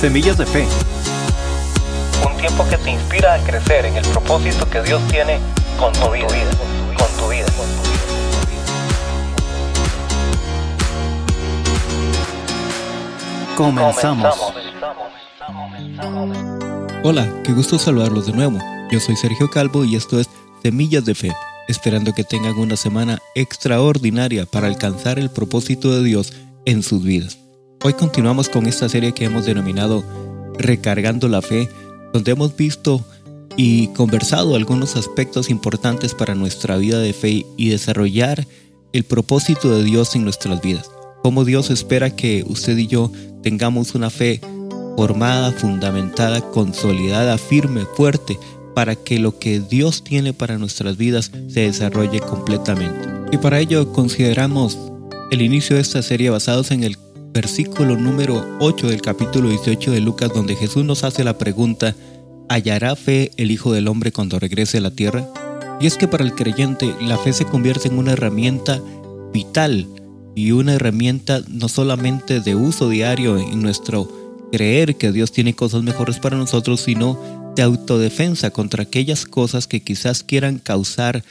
[0.00, 0.64] Semillas de Fe.
[2.24, 5.40] Un tiempo que te inspira a crecer en el propósito que Dios tiene
[5.76, 6.28] con tu vida.
[6.96, 7.46] Con tu vida.
[13.56, 14.36] Comenzamos.
[17.02, 18.56] Hola, qué gusto saludarlos de nuevo.
[18.92, 20.30] Yo soy Sergio Calvo y esto es
[20.62, 21.34] Semillas de Fe,
[21.66, 26.34] esperando que tengan una semana extraordinaria para alcanzar el propósito de Dios
[26.66, 27.47] en sus vidas.
[27.84, 30.02] Hoy continuamos con esta serie que hemos denominado
[30.58, 31.68] Recargando la Fe,
[32.12, 33.04] donde hemos visto
[33.56, 38.48] y conversado algunos aspectos importantes para nuestra vida de fe y desarrollar
[38.92, 40.90] el propósito de Dios en nuestras vidas.
[41.22, 43.12] Cómo Dios espera que usted y yo
[43.44, 44.40] tengamos una fe
[44.96, 48.40] formada, fundamentada, consolidada, firme, fuerte,
[48.74, 53.08] para que lo que Dios tiene para nuestras vidas se desarrolle completamente.
[53.30, 54.76] Y para ello consideramos
[55.30, 56.97] el inicio de esta serie basados en el
[57.38, 61.94] versículo número 8 del capítulo 18 de Lucas, donde Jesús nos hace la pregunta,
[62.48, 65.24] ¿hallará fe el Hijo del Hombre cuando regrese a la tierra?
[65.80, 68.82] Y es que para el creyente la fe se convierte en una herramienta
[69.32, 69.86] vital
[70.34, 74.10] y una herramienta no solamente de uso diario en nuestro
[74.50, 79.80] creer que Dios tiene cosas mejores para nosotros, sino de autodefensa contra aquellas cosas que
[79.80, 81.22] quizás quieran causar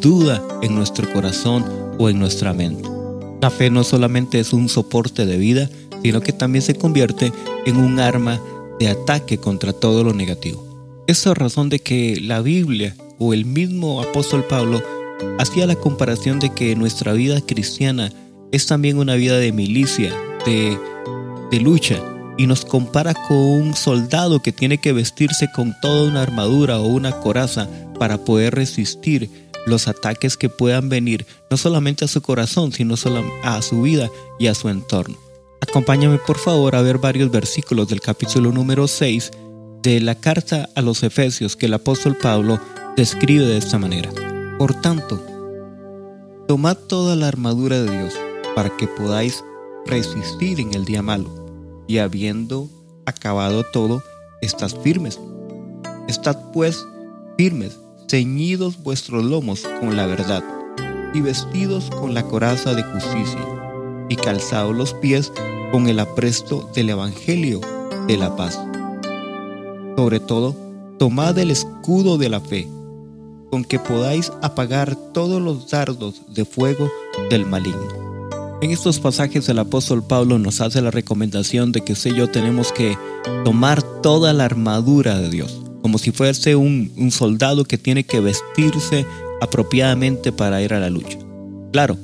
[0.00, 1.64] duda en nuestro corazón
[1.98, 2.95] o en nuestra mente.
[3.40, 5.68] La fe no solamente es un soporte de vida,
[6.02, 7.32] sino que también se convierte
[7.66, 8.40] en un arma
[8.78, 10.64] de ataque contra todo lo negativo.
[11.06, 14.82] Esa razón de que la Biblia o el mismo apóstol Pablo
[15.38, 18.12] hacía la comparación de que nuestra vida cristiana
[18.52, 20.12] es también una vida de milicia,
[20.44, 20.78] de,
[21.50, 22.00] de lucha,
[22.38, 26.86] y nos compara con un soldado que tiene que vestirse con toda una armadura o
[26.86, 29.30] una coraza para poder resistir
[29.66, 32.94] los ataques que puedan venir no solamente a su corazón, sino
[33.42, 35.16] a su vida y a su entorno.
[35.60, 39.32] Acompáñame por favor a ver varios versículos del capítulo número 6
[39.82, 42.60] de la carta a los Efesios que el apóstol Pablo
[42.96, 44.10] describe de esta manera.
[44.58, 45.22] Por tanto,
[46.46, 48.14] tomad toda la armadura de Dios
[48.54, 49.44] para que podáis
[49.84, 52.68] resistir en el día malo y habiendo
[53.04, 54.02] acabado todo,
[54.40, 55.20] estad firmes.
[56.08, 56.86] Estad pues
[57.36, 57.78] firmes
[58.08, 60.44] ceñidos vuestros lomos con la verdad,
[61.12, 63.40] y vestidos con la coraza de justicia,
[64.08, 65.32] y calzados los pies
[65.72, 67.60] con el apresto del Evangelio
[68.06, 68.60] de la paz.
[69.96, 70.54] Sobre todo,
[70.98, 72.68] tomad el escudo de la fe,
[73.50, 76.90] con que podáis apagar todos los dardos de fuego
[77.30, 78.06] del maligno.
[78.62, 82.30] En estos pasajes el apóstol Pablo nos hace la recomendación de que usted y yo
[82.30, 82.96] tenemos que
[83.44, 89.06] tomar toda la armadura de Dios como si fuese un, soldado que tiene que vestirse
[89.40, 91.16] apropiadamente para ir a la lucha.
[91.72, 91.96] Claro,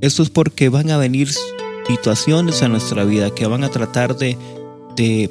[0.00, 1.30] esto es porque van a venir
[1.86, 4.36] situaciones a nuestra vida que van a tratar de,
[4.96, 5.30] de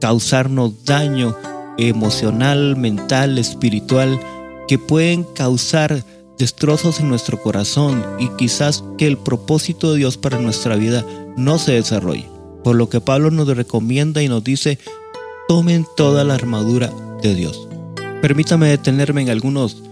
[0.00, 1.36] causarnos daño
[1.76, 4.18] emocional, mental, espiritual,
[4.66, 6.06] que pueden causar
[6.38, 11.04] destrozos en nuestro corazón y quizás que el propósito de Dios para nuestra vida
[11.36, 12.30] no se desarrolle.
[12.64, 14.78] Por lo que Pablo nos recomienda y nos dice,
[15.48, 16.90] tomen toda la armadura
[17.22, 17.68] de Dios.
[18.20, 19.82] Permítame detenerme en algunos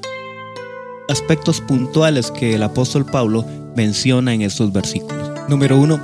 [1.08, 3.44] aspectos puntuales que el apóstol Pablo
[3.76, 5.30] menciona en estos versículos.
[5.48, 6.00] Número uno,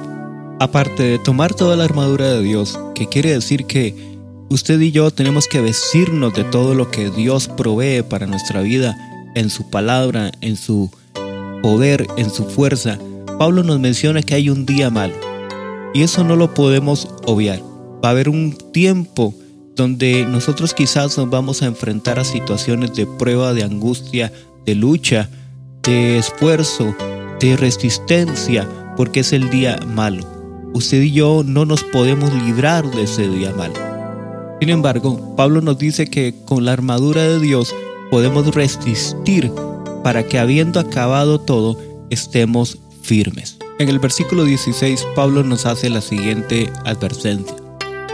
[0.59, 4.17] aparte de tomar toda la armadura de Dios, que quiere decir que
[4.49, 8.97] usted y yo tenemos que vestirnos de todo lo que Dios provee para nuestra vida,
[9.35, 10.91] en su palabra, en su
[11.63, 12.99] poder, en su fuerza,
[13.39, 15.15] Pablo nos menciona que hay un día malo.
[15.93, 17.61] Y eso no lo podemos obviar.
[18.03, 19.35] Va a haber un tiempo
[19.77, 24.33] donde nosotros quizás nos vamos a enfrentar a situaciones de prueba, de angustia,
[24.65, 25.29] de lucha,
[25.83, 26.97] de esfuerzo,
[27.39, 28.67] de resistencia,
[28.97, 30.27] porque es el día malo.
[30.73, 33.75] Usted y yo no nos podemos librar de ese día malo.
[34.61, 37.75] Sin embargo, Pablo nos dice que con la armadura de Dios
[38.11, 39.53] podemos resistir
[40.03, 41.79] para que habiendo acabado todo,
[42.11, 43.59] estemos firmes.
[43.79, 47.57] En el versículo 16, Pablo nos hace la siguiente advertencia.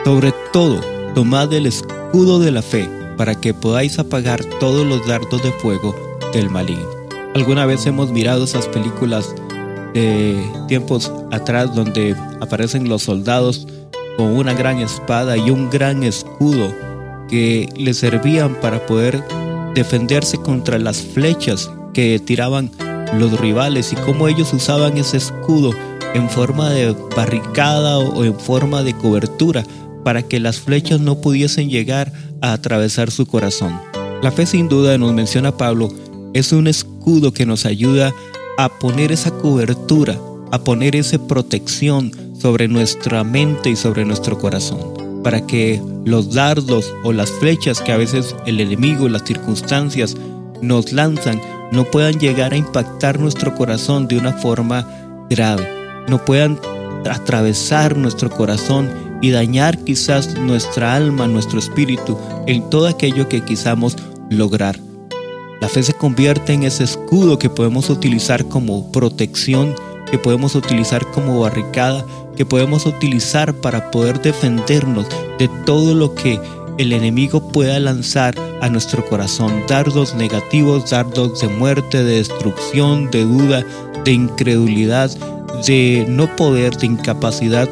[0.04, 0.80] Sobre todo,
[1.14, 2.88] Tomad el escudo de la fe
[3.18, 5.94] para que podáis apagar todos los dardos de fuego
[6.32, 6.88] del maligno.
[7.34, 9.34] Alguna vez hemos mirado esas películas
[9.92, 13.66] de tiempos atrás donde aparecen los soldados
[14.16, 16.72] con una gran espada y un gran escudo
[17.28, 19.22] que les servían para poder
[19.74, 22.70] defenderse contra las flechas que tiraban
[23.18, 25.72] los rivales y cómo ellos usaban ese escudo
[26.14, 29.64] en forma de barricada o en forma de cobertura
[30.04, 33.78] para que las flechas no pudiesen llegar a atravesar su corazón.
[34.22, 35.92] La fe sin duda, nos menciona Pablo,
[36.34, 38.12] es un escudo que nos ayuda
[38.58, 40.18] a poner esa cobertura,
[40.50, 45.00] a poner esa protección sobre nuestra mente y sobre nuestro corazón.
[45.22, 50.16] para que los dardos o las flechas que a veces el enemigo, las circunstancias
[50.60, 51.40] nos lanzan,
[51.70, 54.84] no puedan llegar a impactar nuestro corazón de una forma
[55.30, 55.68] grave,
[56.08, 56.58] no puedan
[57.08, 58.90] atravesar nuestro corazón
[59.22, 63.96] y dañar quizás nuestra alma, nuestro espíritu, en todo aquello que quisamos
[64.28, 64.78] lograr.
[65.62, 69.74] La fe se convierte en ese escudo que podemos utilizar como protección,
[70.10, 72.04] que podemos utilizar como barricada,
[72.36, 75.06] que podemos utilizar para poder defendernos
[75.38, 76.40] de todo lo que
[76.78, 83.24] el enemigo pueda lanzar a nuestro corazón, dardos negativos, dardos de muerte, de destrucción, de
[83.24, 83.64] duda,
[84.04, 85.10] de incredulidad,
[85.66, 87.68] de no poder, de incapacidad.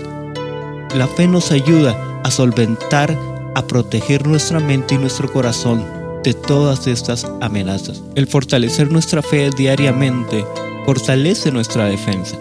[0.94, 3.16] La fe nos ayuda a solventar,
[3.54, 5.84] a proteger nuestra mente y nuestro corazón
[6.24, 8.02] de todas estas amenazas.
[8.16, 10.44] El fortalecer nuestra fe diariamente
[10.86, 12.36] fortalece nuestra defensa.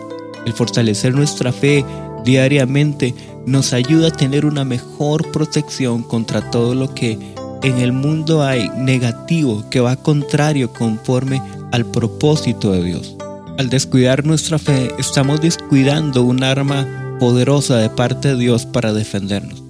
[0.46, 1.86] El fortalecer nuestra fe
[2.26, 3.14] diariamente
[3.46, 7.20] nos ayuda a tener una mejor protección contra todo lo que
[7.62, 11.42] en el mundo hay negativo que va contrario conforme
[11.72, 13.16] al propósito de Dios.
[13.60, 19.62] Al descuidar nuestra fe, estamos descuidando un arma poderosa de parte de Dios para defendernos.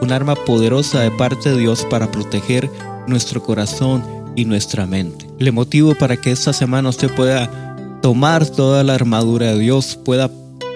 [0.00, 2.70] Un arma poderosa de parte de Dios para proteger
[3.06, 4.02] nuestro corazón
[4.36, 5.26] y nuestra mente.
[5.38, 10.30] Le motivo para que esta semana usted pueda tomar toda la armadura de Dios, pueda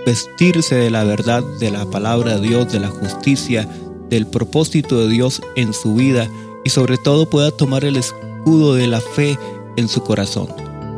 [0.05, 3.69] vestirse de la verdad, de la palabra de Dios, de la justicia,
[4.11, 6.28] del propósito de Dios en su vida
[6.64, 9.38] y sobre todo pueda tomar el escudo de la fe
[9.76, 10.49] en su corazón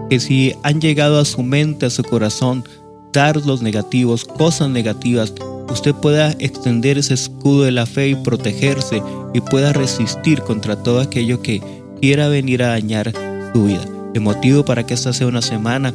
[0.08, 2.64] que si han llegado a su mente, a su corazón,
[3.12, 5.32] dardos negativos, cosas negativas,
[5.70, 9.02] usted pueda extender ese escudo de la fe y protegerse
[9.34, 11.62] y pueda resistir contra todo aquello que
[12.00, 13.12] quiera venir a dañar
[13.52, 13.84] su vida.
[14.14, 15.92] De motivo para que esta sea una semana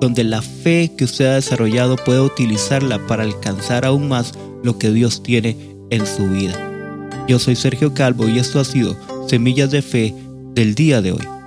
[0.00, 4.34] donde la fe que usted ha desarrollado pueda utilizarla para alcanzar aún más
[4.64, 5.56] lo que Dios tiene
[5.90, 6.54] en su vida.
[7.28, 8.96] Yo soy Sergio Calvo y esto ha sido
[9.28, 10.14] Semillas de Fe
[10.54, 11.41] del día de hoy.